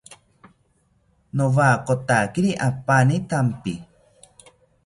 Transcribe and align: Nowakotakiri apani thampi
Nowakotakiri 1.35 2.51
apani 2.67 3.15
thampi 3.29 3.73